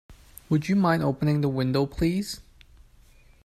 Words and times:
Would 0.49 0.67
you 0.67 0.75
mind 0.75 1.03
opening 1.03 1.41
the 1.41 1.47
window, 1.47 1.85
please? 1.85 2.41